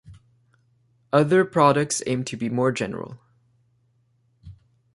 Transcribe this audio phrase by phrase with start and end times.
[1.13, 3.19] Other products aim to be more general.